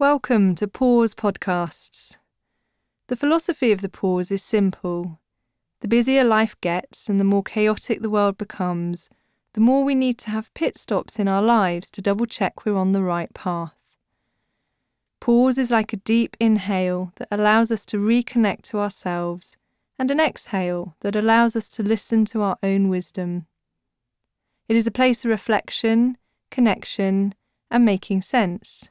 Welcome 0.00 0.54
to 0.54 0.68
Pause 0.68 1.14
Podcasts. 1.16 2.18
The 3.08 3.16
philosophy 3.16 3.72
of 3.72 3.80
the 3.80 3.88
pause 3.88 4.30
is 4.30 4.44
simple. 4.44 5.18
The 5.80 5.88
busier 5.88 6.22
life 6.22 6.54
gets 6.60 7.08
and 7.08 7.18
the 7.18 7.24
more 7.24 7.42
chaotic 7.42 8.00
the 8.00 8.08
world 8.08 8.38
becomes, 8.38 9.10
the 9.54 9.60
more 9.60 9.82
we 9.82 9.96
need 9.96 10.16
to 10.18 10.30
have 10.30 10.54
pit 10.54 10.78
stops 10.78 11.18
in 11.18 11.26
our 11.26 11.42
lives 11.42 11.90
to 11.90 12.00
double 12.00 12.26
check 12.26 12.64
we're 12.64 12.76
on 12.76 12.92
the 12.92 13.02
right 13.02 13.34
path. 13.34 13.74
Pause 15.18 15.58
is 15.58 15.70
like 15.72 15.92
a 15.92 15.96
deep 15.96 16.36
inhale 16.38 17.12
that 17.16 17.26
allows 17.32 17.72
us 17.72 17.84
to 17.86 17.96
reconnect 17.96 18.62
to 18.70 18.78
ourselves, 18.78 19.56
and 19.98 20.12
an 20.12 20.20
exhale 20.20 20.94
that 21.00 21.16
allows 21.16 21.56
us 21.56 21.68
to 21.70 21.82
listen 21.82 22.24
to 22.26 22.42
our 22.42 22.56
own 22.62 22.88
wisdom. 22.88 23.46
It 24.68 24.76
is 24.76 24.86
a 24.86 24.92
place 24.92 25.24
of 25.24 25.32
reflection, 25.32 26.18
connection, 26.52 27.34
and 27.68 27.84
making 27.84 28.22
sense. 28.22 28.90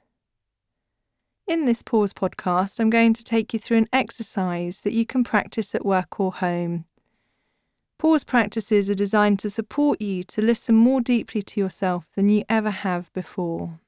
In 1.48 1.64
this 1.64 1.82
Pause 1.82 2.12
podcast, 2.12 2.78
I'm 2.78 2.90
going 2.90 3.14
to 3.14 3.24
take 3.24 3.54
you 3.54 3.60
through 3.60 3.78
an 3.78 3.88
exercise 3.94 4.82
that 4.82 4.92
you 4.92 5.06
can 5.06 5.24
practice 5.24 5.74
at 5.74 5.86
work 5.86 6.20
or 6.20 6.34
home. 6.34 6.84
Pause 7.98 8.26
practices 8.26 8.90
are 8.90 8.96
designed 8.96 9.40
to 9.40 9.50
support 9.50 10.02
you 10.02 10.26
to 10.26 10.42
listen 10.42 10.76
more 10.76 11.00
deeply 11.00 11.42
to 11.42 11.62
yourself 11.62 12.06
than 12.16 12.28
you 12.28 12.44
ever 12.50 12.70
have 12.70 13.14
before. 13.14 13.80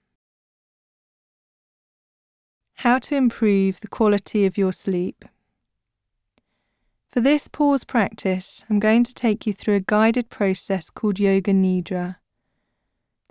How 2.76 2.98
to 3.00 3.16
improve 3.16 3.82
the 3.82 3.90
quality 3.90 4.46
of 4.46 4.58
your 4.58 4.72
sleep. 4.72 5.26
For 7.10 7.20
this 7.20 7.50
pause 7.50 7.84
practice, 7.84 8.64
I'm 8.70 8.80
going 8.80 9.04
to 9.04 9.14
take 9.14 9.46
you 9.46 9.52
through 9.52 9.76
a 9.76 9.82
guided 9.82 10.30
process 10.30 10.90
called 10.90 11.20
Yoga 11.20 11.52
Nidra. 11.52 12.16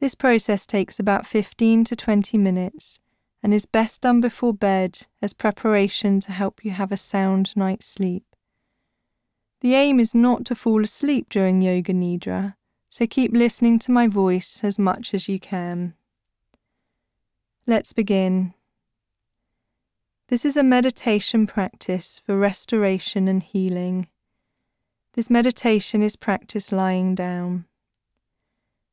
This 0.01 0.15
process 0.15 0.67
takes 0.67 1.01
about 1.01 1.27
15 1.27 1.85
to 1.85 1.97
20 1.97 2.37
minutes 2.37 3.01
and 3.43 3.55
is 3.55 3.67
best 3.67 4.03
done 4.03 4.21
before 4.21 4.53
bed 4.53 5.07
as 5.23 5.33
preparation 5.33 6.21
to 6.21 6.33
help 6.33 6.65
you 6.65 6.73
have 6.73 6.93
a 6.93 6.97
sound 6.97 7.57
night's 7.57 7.87
sleep. 7.87 8.25
The 9.61 9.75
aim 9.75 9.99
is 9.99 10.15
not 10.15 10.45
to 10.47 10.55
fall 10.55 10.85
asleep 10.85 11.29
during 11.29 11.63
Yoga 11.63 11.93
Nidra, 11.93 12.55
so 12.89 13.07
keep 13.07 13.33
listening 13.33 13.79
to 13.81 13.91
my 13.91 14.07
voice 14.07 14.61
as 14.63 14.79
much 14.79 15.15
as 15.15 15.29
you 15.29 15.39
can. 15.39 15.95
Let's 17.67 17.93
begin. 17.93 18.55
This 20.29 20.45
is 20.45 20.57
a 20.57 20.63
meditation 20.63 21.47
practice 21.47 22.21
for 22.25 22.39
restoration 22.39 23.29
and 23.29 23.43
healing. 23.43 24.09
This 25.15 25.31
meditation 25.31 26.03
is 26.03 26.17
practiced 26.17 26.71
lying 26.71 27.15
down. 27.15 27.65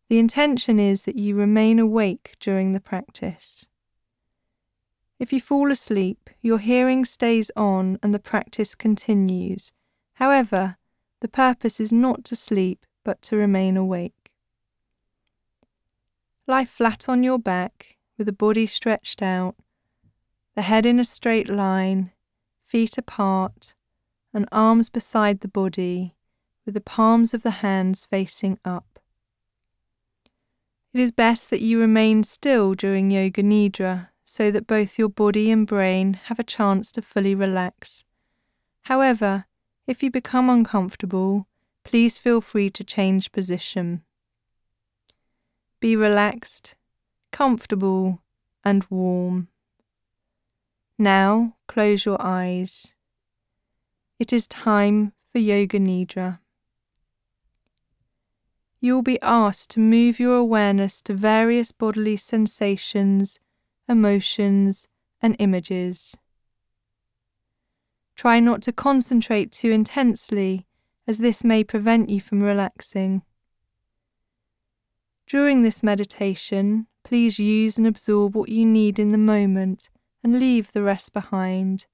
The 0.09 0.19
intention 0.19 0.79
is 0.79 1.03
that 1.03 1.17
you 1.17 1.35
remain 1.35 1.77
awake 1.77 2.35
during 2.39 2.73
the 2.73 2.79
practice. 2.79 3.67
If 5.17 5.31
you 5.31 5.39
fall 5.39 5.71
asleep, 5.71 6.29
your 6.41 6.59
hearing 6.59 7.05
stays 7.05 7.49
on 7.55 7.97
and 8.03 8.13
the 8.13 8.19
practice 8.19 8.75
continues. 8.75 9.71
However, 10.15 10.75
the 11.21 11.29
purpose 11.29 11.79
is 11.79 11.93
not 11.93 12.25
to 12.25 12.35
sleep 12.35 12.85
but 13.03 13.21
to 13.21 13.37
remain 13.37 13.77
awake. 13.77 14.31
Lie 16.47 16.65
flat 16.65 17.07
on 17.07 17.23
your 17.23 17.39
back 17.39 17.97
with 18.17 18.27
the 18.27 18.33
body 18.33 18.67
stretched 18.67 19.21
out, 19.21 19.55
the 20.55 20.63
head 20.63 20.85
in 20.85 20.99
a 20.99 21.05
straight 21.05 21.49
line, 21.49 22.11
feet 22.65 22.97
apart, 22.97 23.73
and 24.33 24.47
arms 24.51 24.89
beside 24.89 25.39
the 25.39 25.47
body, 25.47 26.15
with 26.65 26.73
the 26.73 26.81
palms 26.81 27.33
of 27.33 27.41
the 27.41 27.61
hands 27.61 28.05
facing 28.05 28.59
up. 28.65 28.99
It 30.93 30.99
is 30.99 31.11
best 31.11 31.49
that 31.49 31.61
you 31.61 31.79
remain 31.79 32.23
still 32.23 32.73
during 32.73 33.11
Yoga 33.11 33.43
Nidra 33.43 34.09
so 34.25 34.49
that 34.49 34.65
both 34.65 34.97
your 34.97 35.07
body 35.07 35.51
and 35.51 35.67
brain 35.67 36.15
have 36.25 36.39
a 36.39 36.43
chance 36.43 36.91
to 36.91 37.01
fully 37.01 37.35
relax. 37.35 38.03
However, 38.81 39.45
if 39.85 40.01
you 40.01 40.09
become 40.09 40.49
uncomfortable, 40.49 41.47
please 41.83 42.17
feel 42.17 42.41
free 42.41 42.71
to 42.71 42.83
change 42.83 43.31
position. 43.31 44.01
Be 45.79 45.95
relaxed, 45.95 46.75
comfortable, 47.31 48.23
and 48.63 48.83
warm. 48.89 49.47
Now 50.97 51.55
close 51.67 52.03
your 52.03 52.17
eyes. 52.19 52.93
It 54.17 54.33
is 54.33 54.47
time 54.47 55.13
for 55.31 55.37
Yoga 55.37 55.79
Nidra. 55.79 56.39
You 58.79 58.95
will 58.95 59.03
be 59.03 59.21
asked 59.21 59.71
to 59.71 59.79
move 59.79 60.19
your 60.19 60.35
awareness 60.35 61.01
to 61.03 61.13
various 61.13 61.71
bodily 61.71 62.17
sensations 62.17 63.39
emotions, 63.87 64.87
and 65.21 65.35
images. 65.39 66.15
Try 68.15 68.39
not 68.39 68.61
to 68.63 68.71
concentrate 68.71 69.51
too 69.51 69.71
intensely, 69.71 70.65
as 71.07 71.17
this 71.17 71.43
may 71.43 71.63
prevent 71.63 72.09
you 72.09 72.21
from 72.21 72.41
relaxing. 72.41 73.23
During 75.27 75.63
this 75.63 75.83
meditation, 75.83 76.87
please 77.03 77.39
use 77.39 77.77
and 77.77 77.87
absorb 77.87 78.35
what 78.35 78.49
you 78.49 78.65
need 78.65 78.99
in 78.99 79.11
the 79.11 79.17
moment 79.17 79.89
and 80.23 80.39
leave 80.39 80.71
the 80.71 80.83
rest 80.83 81.13
behind. 81.13 81.87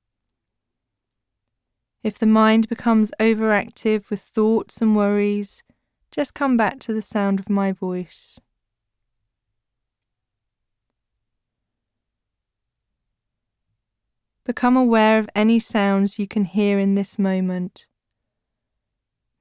If 2.03 2.17
the 2.17 2.25
mind 2.25 2.67
becomes 2.67 3.11
overactive 3.19 4.09
with 4.09 4.21
thoughts 4.21 4.81
and 4.81 4.95
worries, 4.95 5.63
just 6.11 6.33
come 6.33 6.57
back 6.57 6.79
to 6.81 6.93
the 6.93 7.01
sound 7.01 7.39
of 7.39 7.49
my 7.49 7.71
voice. 7.71 8.39
Become 14.43 14.75
aware 14.75 15.19
of 15.19 15.29
any 15.35 15.59
sounds 15.59 16.17
you 16.17 16.27
can 16.27 16.45
hear 16.45 16.79
in 16.79 16.95
this 16.95 17.19
moment. 17.19 17.85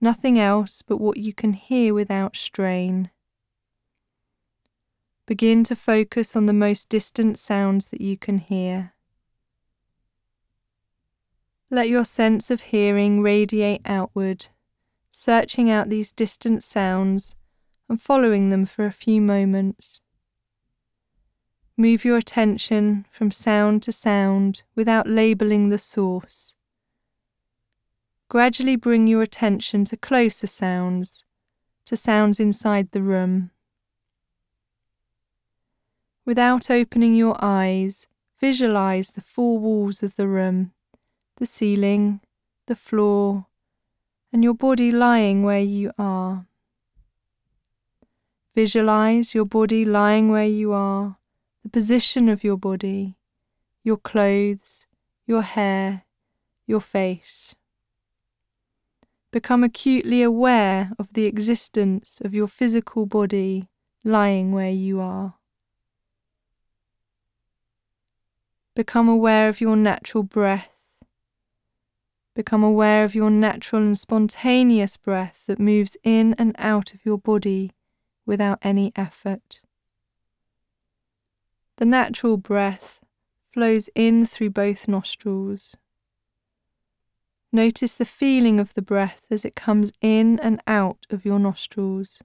Nothing 0.01 0.39
else 0.39 0.83
but 0.83 0.99
what 0.99 1.17
you 1.17 1.33
can 1.33 1.55
hear 1.55 1.95
without 1.95 2.37
strain. 2.37 3.11
Begin 5.27 5.65
to 5.65 5.77
focus 5.77 6.35
on 6.35 6.47
the 6.47 6.53
most 6.53 6.89
distant 6.89 7.39
sounds 7.39 7.89
that 7.89 8.01
you 8.01 8.19
can 8.19 8.39
hear. 8.39 8.95
Let 11.71 11.89
your 11.89 12.05
sense 12.05 12.51
of 12.51 12.63
hearing 12.63 13.23
radiate 13.23 13.83
outward, 13.85 14.49
searching 15.13 15.71
out 15.71 15.89
these 15.89 16.13
distant 16.13 16.63
sounds 16.63 17.37
and 17.89 18.03
following 18.03 18.51
them 18.51 18.67
for 18.67 18.87
a 18.87 18.93
few 18.93 19.21
moments. 19.21 20.01
Move 21.81 22.05
your 22.05 22.19
attention 22.19 23.07
from 23.11 23.31
sound 23.31 23.83
to 23.83 23.91
sound 23.91 24.65
without 24.75 25.07
labeling 25.07 25.71
the 25.71 25.79
source. 25.79 26.55
Gradually 28.29 28.77
bring 28.77 29.07
your 29.07 29.23
attention 29.23 29.87
to 29.87 29.97
closer 29.97 30.47
sounds, 30.47 31.25
to 31.87 31.97
sounds 31.97 32.39
inside 32.39 32.91
the 32.91 33.01
room. 33.01 33.51
Without 36.27 36.71
opening 36.71 37.15
your 37.15 37.43
eyes, 37.43 38.07
visualize 38.39 39.13
the 39.13 39.23
four 39.23 39.59
walls 39.59 40.03
of 40.03 40.17
the 40.17 40.29
room, 40.29 40.73
the 41.39 41.47
ceiling, 41.47 42.21
the 42.67 42.77
floor, 42.77 43.47
and 44.31 44.45
your 44.45 44.53
body 44.53 44.93
lying 44.93 45.45
where 45.45 45.63
you 45.63 45.93
are. 45.99 46.45
Visualize 48.55 49.35
your 49.35 49.47
body 49.47 49.87
lying 49.87 50.29
where 50.29 50.45
you 50.45 50.75
are 50.75 51.17
the 51.71 51.79
position 51.79 52.29
of 52.29 52.43
your 52.43 52.57
body, 52.57 53.17
your 53.85 53.97
clothes, 53.97 54.87
your 55.25 55.43
hair, 55.43 56.03
your 56.67 56.81
face. 56.81 57.55
Become 59.31 59.63
acutely 59.63 60.21
aware 60.23 60.91
of 60.99 61.13
the 61.13 61.27
existence 61.27 62.21
of 62.25 62.35
your 62.35 62.49
physical 62.49 63.07
body 63.07 63.69
lying 64.03 64.51
where 64.51 64.71
you 64.71 65.01
are. 65.01 65.35
Become 68.75 69.09
aware 69.09 69.49
of 69.49 69.61
your 69.61 69.77
natural 69.77 70.25
breath. 70.25 70.71
Become 72.35 72.65
aware 72.65 73.05
of 73.05 73.15
your 73.15 73.31
natural 73.31 73.83
and 73.83 73.99
spontaneous 73.99 74.97
breath 74.97 75.45
that 75.47 75.61
moves 75.61 75.97
in 76.03 76.35
and 76.37 76.57
out 76.59 76.95
of 76.95 77.05
your 77.05 77.19
body 77.19 77.71
without 78.27 78.59
any 78.63 78.91
effort. 78.97 79.61
The 81.81 81.87
natural 81.87 82.37
breath 82.37 83.01
flows 83.55 83.89
in 83.95 84.27
through 84.27 84.51
both 84.51 84.87
nostrils. 84.87 85.79
Notice 87.53 87.95
the 87.95 88.05
feeling 88.05 88.61
of 88.61 88.75
the 88.75 88.83
breath 88.83 89.23
as 89.31 89.47
it 89.47 89.57
comes 89.57 89.91
in 90.03 90.39
and 90.41 90.61
out 90.67 91.07
of 91.09 91.25
your 91.25 91.39
nostrils. 91.39 92.21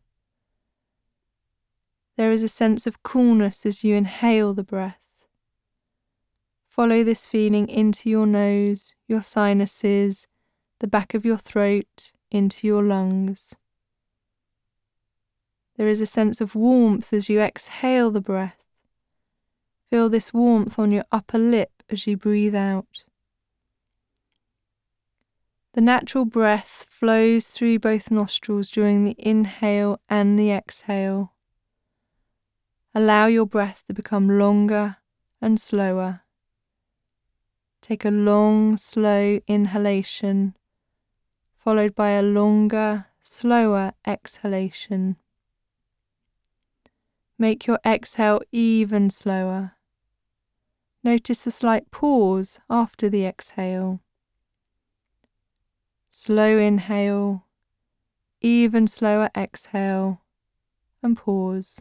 There 2.17 2.33
is 2.33 2.43
a 2.43 2.49
sense 2.49 2.85
of 2.85 3.01
coolness 3.01 3.65
as 3.65 3.81
you 3.81 3.95
inhale 3.95 4.53
the 4.53 4.61
breath. 4.61 4.99
Follow 6.67 7.01
this 7.05 7.25
feeling 7.25 7.69
into 7.69 8.09
your 8.09 8.27
nose, 8.27 8.93
your 9.07 9.21
sinuses, 9.21 10.27
the 10.79 10.87
back 10.87 11.13
of 11.13 11.23
your 11.23 11.37
throat, 11.37 12.11
into 12.29 12.67
your 12.67 12.83
lungs. 12.83 13.55
There 15.77 15.87
is 15.87 16.01
a 16.01 16.05
sense 16.05 16.41
of 16.41 16.55
warmth 16.55 17.13
as 17.13 17.29
you 17.29 17.39
exhale 17.39 18.11
the 18.11 18.19
breath 18.19 18.64
Feel 19.95 20.09
this 20.09 20.33
warmth 20.33 20.77
on 20.77 20.91
your 20.91 21.05
upper 21.09 21.37
lip 21.37 21.71
as 21.89 22.05
you 22.05 22.17
breathe 22.17 22.53
out. 22.53 23.05
The 25.71 25.79
natural 25.79 26.25
breath 26.25 26.85
flows 26.89 27.47
through 27.47 27.79
both 27.79 28.11
nostrils 28.11 28.69
during 28.69 29.05
the 29.05 29.15
inhale 29.17 30.01
and 30.09 30.37
the 30.37 30.51
exhale. 30.51 31.31
Allow 32.93 33.27
your 33.27 33.45
breath 33.45 33.85
to 33.87 33.93
become 33.93 34.27
longer 34.27 34.97
and 35.41 35.57
slower. 35.57 36.23
Take 37.81 38.03
a 38.03 38.11
long, 38.11 38.75
slow 38.75 39.39
inhalation, 39.47 40.57
followed 41.55 41.95
by 41.95 42.09
a 42.09 42.21
longer, 42.21 43.05
slower 43.21 43.93
exhalation. 44.05 45.15
Make 47.39 47.65
your 47.65 47.79
exhale 47.85 48.41
even 48.51 49.09
slower. 49.09 49.74
Notice 51.05 51.45
a 51.45 51.51
slight 51.51 51.91
pause 51.91 52.59
after 52.67 53.11
the 53.11 53.27
exhale. 53.27 53.99
Slow 56.09 56.57
inhale, 56.57 57.45
even 58.41 58.87
slower 58.87 59.29
exhale, 59.37 60.21
and 61.03 61.15
pause. 61.15 61.79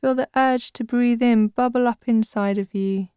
Feel 0.00 0.14
the 0.14 0.30
urge 0.34 0.72
to 0.72 0.82
breathe 0.82 1.22
in 1.22 1.48
bubble 1.48 1.86
up 1.86 2.04
inside 2.06 2.56
of 2.56 2.74
you. 2.74 3.08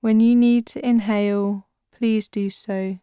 When 0.00 0.20
you 0.20 0.34
need 0.34 0.64
to 0.68 0.82
inhale, 0.82 1.66
please 1.92 2.28
do 2.28 2.48
so. 2.48 2.98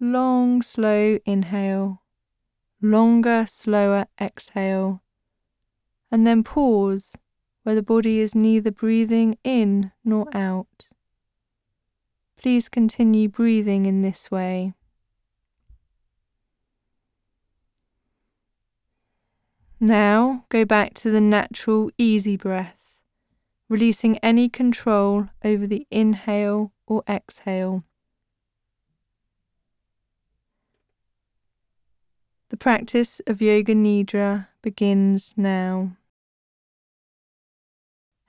Long, 0.00 0.62
slow 0.62 1.18
inhale, 1.26 2.00
longer, 2.80 3.44
slower 3.46 4.06
exhale, 4.18 5.02
and 6.10 6.26
then 6.26 6.42
pause 6.42 7.12
where 7.66 7.74
the 7.74 7.82
body 7.82 8.20
is 8.20 8.32
neither 8.32 8.70
breathing 8.70 9.36
in 9.42 9.90
nor 10.04 10.24
out. 10.32 10.86
Please 12.40 12.68
continue 12.68 13.28
breathing 13.28 13.86
in 13.86 14.02
this 14.02 14.30
way. 14.30 14.72
Now 19.80 20.44
go 20.48 20.64
back 20.64 20.94
to 20.94 21.10
the 21.10 21.20
natural, 21.20 21.90
easy 21.98 22.36
breath, 22.36 22.78
releasing 23.68 24.16
any 24.18 24.48
control 24.48 25.30
over 25.44 25.66
the 25.66 25.88
inhale 25.90 26.70
or 26.86 27.02
exhale. 27.08 27.82
The 32.50 32.56
practice 32.56 33.20
of 33.26 33.42
Yoga 33.42 33.74
Nidra 33.74 34.46
begins 34.62 35.34
now. 35.36 35.96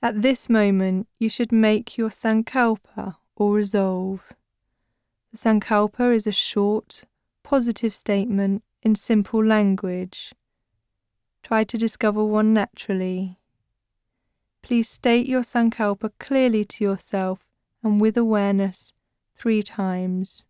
At 0.07 0.21
this 0.21 0.49
moment, 0.49 1.09
you 1.19 1.27
should 1.27 1.51
make 1.51 1.97
your 1.97 2.07
Sankalpa 2.07 3.17
or 3.35 3.53
resolve. 3.53 4.21
The 5.33 5.37
Sankalpa 5.37 6.15
is 6.15 6.25
a 6.25 6.31
short, 6.31 7.03
positive 7.43 7.93
statement 7.93 8.63
in 8.81 8.95
simple 8.95 9.43
language. 9.43 10.33
Try 11.43 11.65
to 11.65 11.77
discover 11.77 12.23
one 12.23 12.53
naturally. 12.53 13.37
Please 14.61 14.87
state 14.87 15.27
your 15.27 15.41
Sankalpa 15.41 16.11
clearly 16.19 16.63
to 16.63 16.85
yourself 16.85 17.45
and 17.83 17.99
with 17.99 18.15
awareness 18.15 18.93
three 19.35 19.61
times. 19.61 20.45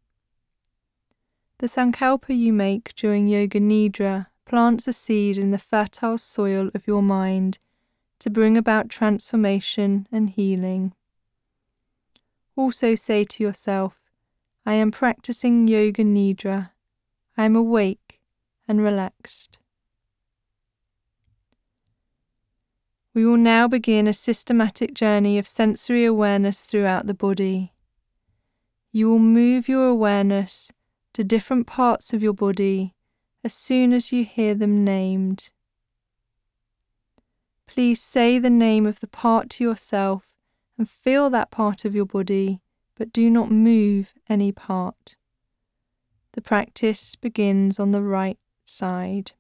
The 1.57 1.65
Sankalpa 1.65 2.38
you 2.38 2.54
make 2.54 2.94
during 2.94 3.25
Yoga 3.25 3.59
Nidra 3.59 4.27
plants 4.45 4.88
a 4.88 4.94
seed 4.94 5.36
in 5.36 5.50
the 5.50 5.57
fertile 5.57 6.19
soil 6.19 6.69
of 6.75 6.86
your 6.86 7.01
mind 7.01 7.57
to 8.19 8.30
bring 8.30 8.58
about 8.58 8.90
transformation 8.90 10.08
and 10.12 10.30
healing. 10.30 10.94
Also 12.56 12.96
say 12.96 13.24
to 13.24 13.44
yourself, 13.44 14.00
I 14.66 14.74
am 14.74 14.92
practicing 14.92 15.68
Yoga 15.68 16.04
Nidra. 16.04 16.72
I 17.38 17.46
am 17.46 17.56
awake 17.56 18.19
and 18.68 18.81
relaxed. 18.81 19.60
We 23.14 23.25
will 23.25 23.38
now 23.38 23.68
begin 23.68 24.08
a 24.08 24.14
systematic 24.14 24.94
journey 24.94 25.38
of 25.38 25.48
sensory 25.48 26.06
awareness 26.06 26.64
throughout 26.64 27.08
the 27.08 27.14
body. 27.14 27.74
You 28.92 29.10
will 29.10 29.19
move 29.19 29.68
your 29.68 29.88
awareness 29.88 30.72
to 31.14 31.24
different 31.24 31.66
parts 31.66 32.14
of 32.14 32.22
your 32.22 32.34
body 32.34 32.94
as 33.44 33.54
soon 33.54 33.94
as 33.94 34.12
you 34.12 34.25
hear 34.25 34.54
them 34.54 34.84
named. 34.84 35.50
Please 37.68 38.02
say 38.02 38.40
the 38.40 38.50
name 38.50 38.86
of 38.88 39.02
the 39.02 39.08
part 39.08 39.50
to 39.52 39.64
yourself 39.64 40.34
and 40.78 40.90
feel 40.90 41.30
that 41.30 41.52
part 41.52 41.86
of 41.86 41.94
your 41.94 42.06
body, 42.06 42.62
but 42.96 43.14
do 43.14 43.30
not 43.30 43.52
move 43.52 44.14
any 44.28 44.52
part. 44.52 45.16
The 46.31 46.42
practice 46.42 47.16
begins 47.16 47.80
on 47.80 47.92
the 47.92 48.02
right 48.02 48.40
side. 48.64 49.34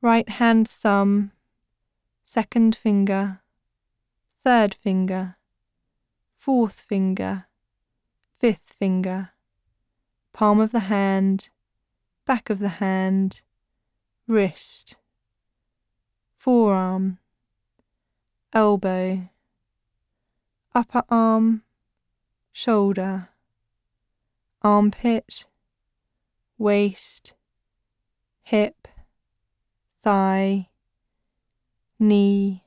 Right 0.00 0.28
hand 0.28 0.68
thumb, 0.68 1.32
second 2.24 2.76
finger, 2.76 3.40
third 4.44 4.74
finger, 4.74 5.36
fourth 6.36 6.80
finger, 6.80 7.46
fifth 8.38 8.74
finger, 8.78 9.30
palm 10.32 10.60
of 10.60 10.70
the 10.70 10.80
hand, 10.80 11.50
back 12.26 12.48
of 12.48 12.60
the 12.60 12.68
hand, 12.80 13.42
wrist, 14.26 14.96
forearm 16.40 17.18
elbow, 18.54 19.28
upper 20.74 21.02
arm, 21.10 21.62
shoulder, 22.50 23.28
armpit, 24.62 25.44
waist, 26.56 27.34
hip, 28.42 28.88
thigh, 30.02 30.66
knee, 31.98 32.64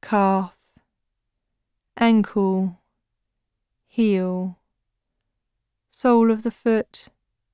calf, 0.00 0.56
ankle, 1.96 2.80
heel, 3.86 4.58
sole 5.88 6.32
of 6.32 6.42
the 6.42 6.50
foot, 6.50 7.10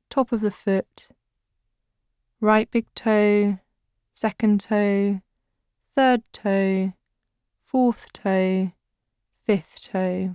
top 0.08 0.32
of 0.32 0.40
the 0.40 0.50
foot, 0.50 1.08
right 2.40 2.70
big 2.70 2.86
toe, 2.94 3.58
second 4.20 4.58
toe, 4.58 5.20
third 5.94 6.24
toe, 6.32 6.92
fourth 7.62 8.12
toe, 8.12 8.72
fifth 9.44 9.92
toe. 9.92 10.34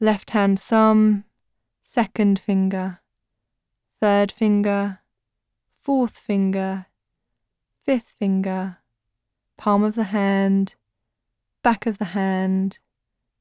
Left 0.00 0.30
hand 0.30 0.58
thumb, 0.58 1.24
second 1.82 2.38
finger, 2.38 3.00
third 4.00 4.32
finger, 4.32 5.00
fourth 5.82 6.16
finger, 6.16 6.86
fifth 7.84 8.08
finger, 8.18 8.78
palm 9.58 9.82
of 9.84 9.96
the 9.96 10.04
hand, 10.04 10.76
back 11.62 11.84
of 11.84 11.98
the 11.98 12.16
hand, 12.16 12.78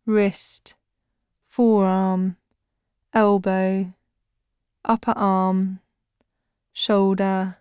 wrist, 0.06 0.76
forearm, 1.48 2.36
elbow, 3.14 3.94
upper 4.84 5.14
arm, 5.16 5.80
shoulder, 6.74 7.59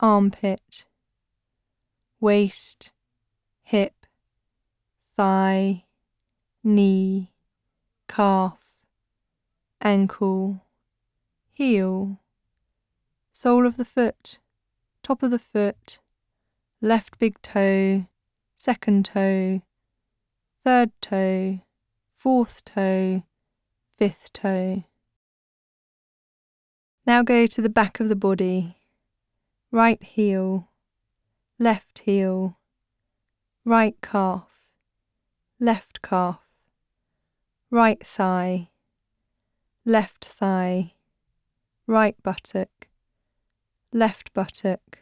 armpit, 0.00 0.86
waist, 2.20 2.92
hip, 3.62 4.06
thigh, 5.16 5.84
knee, 6.62 7.30
calf, 8.08 8.58
ankle, 9.80 10.62
heel, 11.52 12.20
sole 13.30 13.66
of 13.66 13.76
the 13.76 13.84
foot, 13.84 14.38
top 15.02 15.22
of 15.22 15.30
the 15.30 15.38
foot, 15.38 15.98
left 16.80 17.18
big 17.18 17.40
toe, 17.42 18.06
second 18.56 19.04
toe, 19.04 19.62
third 20.64 20.90
toe, 21.00 21.60
fourth 22.14 22.64
toe, 22.64 23.22
fifth 23.98 24.32
toe. 24.32 24.84
Now 27.06 27.22
go 27.22 27.46
to 27.46 27.60
the 27.60 27.68
back 27.68 28.00
of 28.00 28.08
the 28.08 28.16
body, 28.16 28.76
right 29.74 30.04
heel, 30.04 30.68
left 31.58 31.98
heel, 32.04 32.56
right 33.64 33.96
calf, 34.00 34.46
left 35.58 36.00
calf, 36.00 36.38
right 37.72 38.06
thigh, 38.06 38.68
left 39.84 40.26
thigh, 40.26 40.92
right 41.88 42.14
buttock, 42.22 42.86
left 43.92 44.32
buttock, 44.32 45.00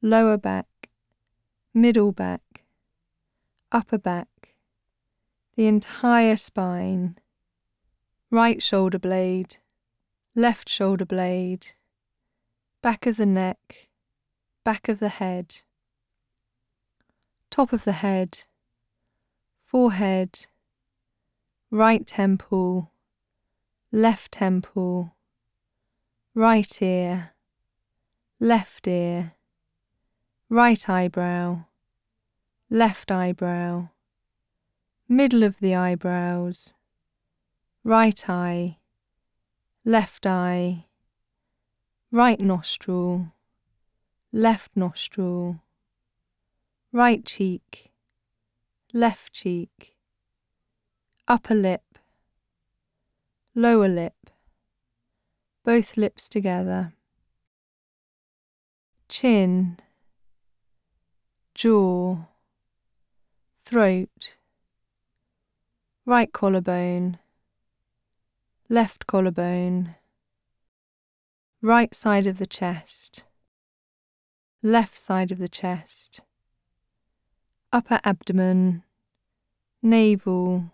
lower 0.00 0.38
back, 0.38 0.88
middle 1.74 2.10
back, 2.10 2.64
upper 3.70 3.98
back, 3.98 4.54
the 5.56 5.66
entire 5.66 6.36
spine, 6.36 7.18
right 8.30 8.62
shoulder 8.62 8.98
blade, 8.98 9.58
left 10.34 10.70
shoulder 10.70 11.04
blade, 11.04 11.72
back 12.80 13.06
of 13.06 13.16
the 13.16 13.26
neck, 13.26 13.88
back 14.64 14.88
of 14.88 15.00
the 15.00 15.08
head, 15.08 15.62
top 17.50 17.72
of 17.72 17.84
the 17.84 17.92
head, 17.92 18.44
forehead, 19.64 20.46
right 21.70 22.06
temple, 22.06 22.92
left 23.90 24.32
temple, 24.32 25.16
right 26.34 26.80
ear, 26.80 27.30
left 28.38 28.86
ear, 28.86 29.32
right 30.48 30.88
eyebrow, 30.88 31.64
left 32.70 33.10
eyebrow, 33.10 33.88
middle 35.08 35.42
of 35.42 35.58
the 35.58 35.74
eyebrows, 35.74 36.74
right 37.82 38.28
eye, 38.30 38.76
left 39.84 40.26
eye, 40.26 40.84
right 42.10 42.40
nostril, 42.40 43.32
left 44.32 44.70
nostril, 44.74 45.60
right 46.90 47.24
cheek, 47.24 47.90
left 48.94 49.32
cheek, 49.32 49.94
upper 51.26 51.54
lip, 51.54 51.98
lower 53.54 53.88
lip, 53.88 54.30
both 55.64 55.98
lips 55.98 56.30
together, 56.30 56.94
chin, 59.10 59.78
jaw, 61.54 62.16
throat, 63.62 64.38
right 66.06 66.32
collarbone, 66.32 67.18
left 68.70 69.06
collarbone, 69.06 69.94
right 71.60 71.92
side 71.92 72.24
of 72.24 72.38
the 72.38 72.46
chest, 72.46 73.24
left 74.62 74.96
side 74.96 75.32
of 75.32 75.38
the 75.38 75.48
chest, 75.48 76.20
upper 77.72 77.98
abdomen, 78.04 78.84
navel, 79.82 80.70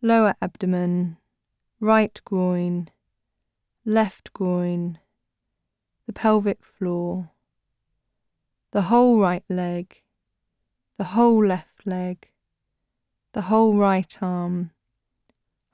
lower 0.00 0.34
abdomen, 0.42 1.18
right 1.78 2.20
groin, 2.24 2.88
left 3.84 4.32
groin, 4.32 4.98
the 6.06 6.12
pelvic 6.12 6.64
floor, 6.64 7.30
the 8.72 8.82
whole 8.82 9.20
right 9.20 9.44
leg, 9.48 10.02
the 10.98 11.04
whole 11.04 11.46
left 11.46 11.86
leg, 11.86 12.28
the 13.34 13.42
whole 13.42 13.76
right 13.76 14.18
arm, 14.20 14.72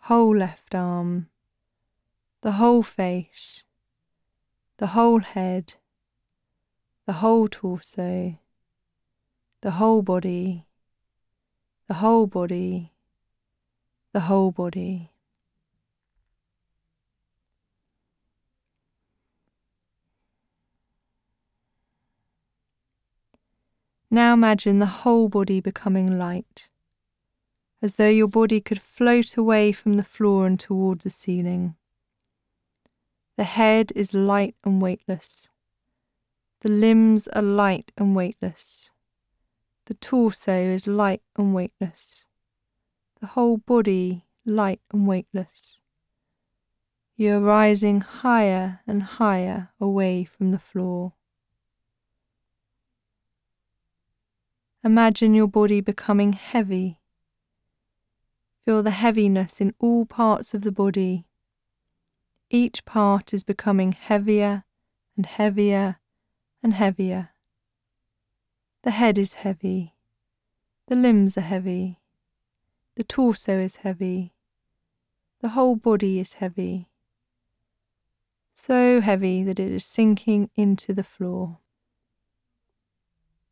whole 0.01 0.37
left 0.37 0.75
arm, 0.75 1.31
the 2.43 2.53
whole 2.53 2.83
face, 2.83 3.65
the 4.79 4.89
whole 4.89 5.19
head, 5.21 5.75
the 7.05 7.15
whole 7.15 7.49
torso, 7.49 8.39
the 9.61 9.73
whole 9.73 10.03
body, 10.03 10.67
the 11.89 11.95
whole 11.95 12.29
body, 12.29 12.93
the 14.13 14.21
whole 14.21 14.53
body. 14.53 15.11
Now 24.11 24.33
imagine 24.33 24.79
the 24.79 24.87
whole 24.87 25.29
body 25.29 25.61
becoming 25.61 26.19
light, 26.19 26.71
as 27.83 27.97
though 27.97 28.09
your 28.09 28.29
body 28.29 28.61
could 28.61 28.81
float 28.81 29.37
away 29.37 29.73
from 29.73 29.97
the 29.97 30.05
floor 30.05 30.47
and 30.47 30.59
towards 30.59 31.03
the 31.03 31.11
ceiling. 31.11 31.75
The 33.39 33.45
head 33.45 33.93
is 33.95 34.15
light 34.15 34.57
and 34.65 34.83
weightless. 34.83 35.49
The 36.63 36.69
limbs 36.69 37.29
are 37.29 37.41
light 37.41 37.93
and 37.97 38.17
weightless. 38.17 38.91
The 39.85 39.95
torso 39.95 40.53
is 40.53 40.89
light 40.89 41.23
and 41.37 41.55
weightless. 41.55 42.27
The 43.21 43.29
whole 43.29 43.59
body 43.59 44.25
light 44.45 44.81
and 44.93 45.07
weightless. 45.07 45.81
You 47.15 47.35
are 47.35 47.41
rising 47.41 48.01
higher 48.01 48.81
and 48.89 49.05
higher 49.05 49.71
away 49.81 50.25
from 50.25 50.51
the 50.51 50.59
floor. 50.59 51.13
Imagine 54.83 55.33
your 55.33 55.47
body 55.47 55.81
becoming 55.81 56.33
heavy. 56.33 56.99
Feel 58.65 58.83
the 58.83 58.91
heaviness 58.91 59.61
in 59.61 59.75
all 59.79 60.07
parts 60.07 60.55
of 60.55 60.63
the 60.63 60.73
body. 60.73 61.28
Each 62.51 62.85
part 62.85 63.35
is 63.35 63.43
becoming 63.43 63.93
heavier 63.93 64.65
and 65.17 65.27
heavier 65.27 65.99
and 66.63 66.73
heavier. 66.73 67.31
The 68.83 68.93
head 68.93 69.19
is 69.19 69.35
heavy. 69.35 69.95
The 70.87 70.97
limbs 70.97 71.37
are 71.37 71.43
heavy. 71.43 72.01
The 72.95 73.05
torso 73.05 73.59
is 73.59 73.77
heavy. 73.77 74.33
The 75.41 75.51
whole 75.51 75.77
body 75.77 76.19
is 76.19 76.35
heavy. 76.35 76.89
So 78.55 79.01
heavy 79.01 79.45
that 79.45 79.61
it 79.61 79.71
is 79.71 79.85
sinking 79.85 80.51
into 80.57 80.95
the 80.95 81.05
floor. 81.05 81.59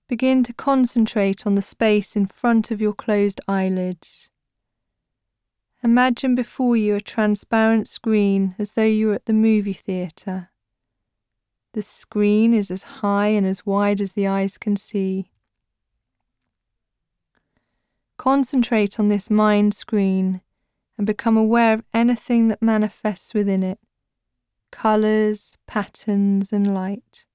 Begin 0.08 0.42
to 0.44 0.52
concentrate 0.52 1.46
on 1.46 1.54
the 1.54 1.62
space 1.62 2.16
in 2.16 2.26
front 2.26 2.70
of 2.70 2.80
your 2.80 2.94
closed 2.94 3.40
eyelids. 3.46 4.30
Imagine 5.82 6.34
before 6.34 6.76
you 6.76 6.94
a 6.94 7.00
transparent 7.00 7.86
screen 7.86 8.54
as 8.58 8.72
though 8.72 8.82
you 8.82 9.08
were 9.08 9.14
at 9.14 9.26
the 9.26 9.32
movie 9.32 9.72
theatre. 9.72 10.50
The 11.72 11.82
screen 11.82 12.54
is 12.54 12.70
as 12.70 12.82
high 12.82 13.28
and 13.28 13.46
as 13.46 13.66
wide 13.66 14.00
as 14.00 14.12
the 14.12 14.26
eyes 14.26 14.56
can 14.56 14.76
see. 14.76 15.30
Concentrate 18.16 18.98
on 18.98 19.08
this 19.08 19.30
mind 19.30 19.74
screen 19.74 20.40
and 20.96 21.06
become 21.06 21.36
aware 21.36 21.74
of 21.74 21.84
anything 21.92 22.48
that 22.48 22.62
manifests 22.62 23.34
within 23.34 23.62
it 23.62 23.78
colours, 24.70 25.56
patterns, 25.66 26.52
and 26.52 26.74
light. 26.74 27.26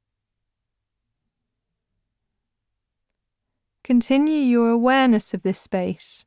Continue 3.83 4.36
your 4.36 4.69
awareness 4.69 5.33
of 5.33 5.41
this 5.41 5.60
space, 5.60 6.25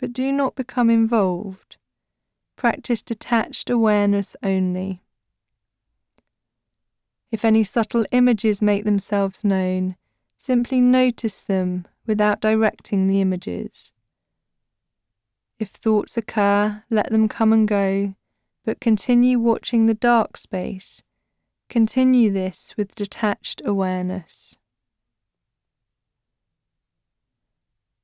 but 0.00 0.14
do 0.14 0.32
not 0.32 0.56
become 0.56 0.88
involved. 0.88 1.76
Practice 2.56 3.02
detached 3.02 3.68
awareness 3.68 4.34
only. 4.42 5.02
If 7.30 7.44
any 7.44 7.62
subtle 7.62 8.06
images 8.10 8.60
make 8.62 8.84
themselves 8.84 9.44
known, 9.44 9.96
simply 10.36 10.80
notice 10.80 11.40
them 11.42 11.86
without 12.06 12.40
directing 12.40 13.06
the 13.06 13.20
images. 13.20 13.92
If 15.58 15.68
thoughts 15.68 16.16
occur, 16.16 16.82
let 16.88 17.10
them 17.10 17.28
come 17.28 17.52
and 17.52 17.68
go, 17.68 18.14
but 18.64 18.80
continue 18.80 19.38
watching 19.38 19.84
the 19.84 19.94
dark 19.94 20.38
space. 20.38 21.02
Continue 21.68 22.30
this 22.30 22.74
with 22.76 22.94
detached 22.94 23.60
awareness. 23.64 24.56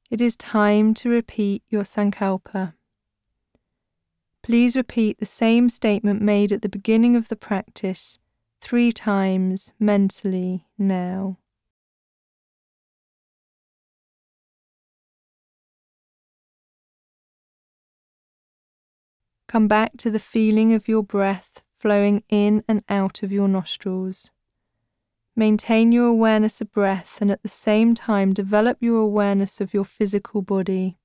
It 0.09 0.21
is 0.21 0.37
time 0.37 0.95
to 0.95 1.09
repeat 1.09 1.65
your 1.69 1.83
Sankalpa. 1.83 2.75
Please 4.43 4.77
repeat 4.77 5.19
the 5.19 5.27
same 5.27 5.69
statement 5.69 6.23
made 6.23 6.53
at 6.53 6.63
the 6.63 6.69
beginning 6.69 7.17
of 7.17 7.27
the 7.29 7.35
practice 7.35 8.21
three 8.61 8.93
times 8.93 9.73
mentally 9.81 10.65
now. 10.79 11.39
Come 19.49 19.67
back 19.67 19.97
to 19.99 20.11
the 20.11 20.21
feeling 20.21 20.73
of 20.73 20.87
your 20.87 21.03
breath 21.03 21.65
flowing 21.79 22.23
in 22.29 22.63
and 22.69 22.85
out 22.89 23.25
of 23.25 23.33
your 23.33 23.49
nostrils. 23.49 24.31
Maintain 25.39 25.93
your 25.93 26.07
awareness 26.07 26.63
of 26.63 26.73
breath 26.73 27.19
and 27.21 27.31
at 27.31 27.43
the 27.43 27.49
same 27.49 27.95
time 27.95 28.33
develop 28.33 28.79
your 28.81 28.99
awareness 28.99 29.61
of 29.61 29.75
your 29.75 29.85
physical 29.85 30.41
body. 30.41 30.97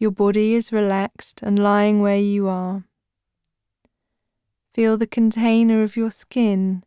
Your 0.00 0.10
body 0.10 0.54
is 0.54 0.72
relaxed 0.72 1.40
and 1.40 1.56
lying 1.56 2.00
where 2.00 2.18
you 2.18 2.48
are. 2.48 2.84
Feel 4.74 4.96
the 4.96 5.06
container 5.06 5.84
of 5.84 5.96
your 5.96 6.10
skin 6.10 6.82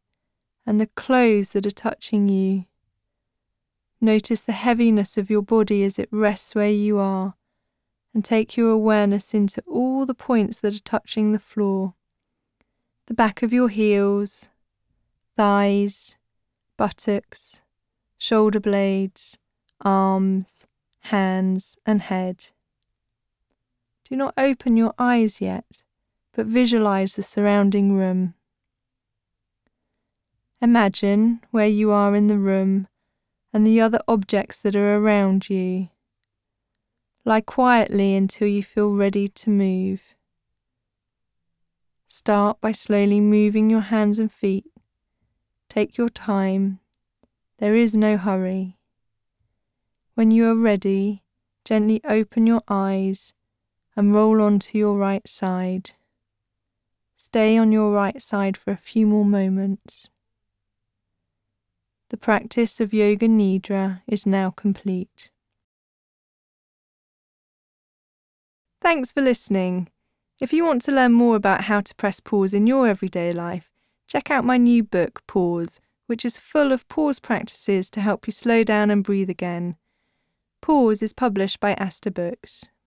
and 0.66 0.80
the 0.80 0.88
clothes 0.88 1.52
that 1.52 1.66
are 1.66 1.72
touching 1.72 2.28
you. 2.28 2.66
Notice 4.02 4.44
the 4.44 4.52
heaviness 4.52 5.18
of 5.18 5.30
your 5.30 5.42
body 5.42 5.84
as 5.84 5.98
it 5.98 6.10
rests 6.12 6.54
where 6.54 6.70
you 6.70 7.00
are, 7.00 7.36
and 8.14 8.26
take 8.26 8.58
your 8.58 8.72
awareness 8.72 9.34
into 9.34 9.64
all 9.66 10.06
the 10.06 10.14
points 10.14 10.60
that 10.60 10.76
are 10.76 10.80
touching 10.80 11.32
the 11.32 11.40
floor 11.40 11.96
the 13.08 13.14
back 13.14 13.44
of 13.44 13.52
your 13.52 13.68
heels, 13.68 14.50
thighs, 15.36 16.16
buttocks, 16.78 17.62
shoulder 18.18 18.60
blades, 18.60 19.38
arms, 19.82 20.68
hands, 21.02 21.78
and 21.86 22.02
head. 22.02 22.52
Do 24.10 24.16
not 24.16 24.34
open 24.38 24.78
your 24.78 24.94
eyes 24.98 25.42
yet, 25.42 25.84
but 26.34 26.46
visualize 26.46 27.16
the 27.16 27.24
surrounding 27.24 27.96
room. 27.96 28.34
Imagine 30.62 31.42
where 31.52 31.68
you 31.68 31.92
are 31.92 32.16
in 32.16 32.28
the 32.28 32.38
room 32.38 32.88
and 33.52 33.68
the 33.68 33.82
other 33.82 34.00
objects 34.08 34.60
that 34.60 34.76
are 34.76 34.96
around 34.96 35.50
you. 35.50 35.90
Lie 37.26 37.42
quietly 37.42 38.16
until 38.16 38.48
you 38.48 38.64
feel 38.64 38.94
ready 38.94 39.28
to 39.28 39.50
move. 39.50 40.02
Start 42.08 42.60
by 42.62 42.72
slowly 42.72 43.20
moving 43.20 43.70
your 43.70 43.82
hands 43.82 44.20
and 44.20 44.32
feet. 44.32 44.73
Take 45.74 45.98
your 45.98 46.10
time. 46.10 46.80
There 47.58 47.74
is 47.74 47.96
no 47.96 48.16
hurry. 48.16 48.78
When 50.14 50.30
you 50.30 50.48
are 50.52 50.56
ready, 50.56 51.24
gently 51.66 52.00
open 52.08 52.46
your 52.46 52.62
eyes 52.68 53.34
and 53.96 54.14
roll 54.14 54.40
onto 54.40 54.78
your 54.78 54.96
right 55.00 55.28
side. 55.28 55.94
Stay 57.18 57.58
on 57.58 57.72
your 57.72 57.92
right 57.92 58.22
side 58.22 58.56
for 58.56 58.70
a 58.70 58.78
few 58.78 59.08
more 59.08 59.26
moments. 59.26 60.12
The 62.10 62.18
practice 62.18 62.80
of 62.80 62.94
Yoga 62.94 63.28
Nidra 63.28 64.04
is 64.06 64.28
now 64.28 64.52
complete. 64.52 65.32
Thanks 68.80 69.12
for 69.12 69.22
listening. 69.22 69.90
If 70.40 70.54
you 70.54 70.66
want 70.66 70.84
to 70.84 70.92
learn 70.92 71.14
more 71.14 71.36
about 71.36 71.62
how 71.62 71.82
to 71.82 71.96
press 71.96 72.20
pause 72.20 72.54
in 72.54 72.68
your 72.68 72.88
everyday 72.88 73.34
life, 73.34 73.73
check 74.08 74.30
out 74.30 74.46
my 74.46 74.58
new 74.58 74.84
book, 74.84 75.22
Pause, 75.28 75.80
which 76.08 76.26
is 76.26 76.38
full 76.38 76.72
of 76.72 76.88
pause 76.88 77.20
practices 77.20 77.90
to 77.92 78.02
help 78.02 78.28
you 78.28 78.34
slow 78.34 78.64
down 78.64 78.92
and 78.92 79.04
breathe 79.04 79.30
again. 79.30 79.76
Pause 80.62 81.04
is 81.04 81.14
published 81.14 81.60
by 81.60 81.74
Aster 81.74 82.12
Books. 82.12 82.66